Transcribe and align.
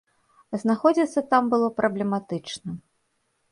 Знаходзіцца 0.63 1.19
там 1.35 1.43
было 1.53 1.67
праблематычна. 1.83 2.69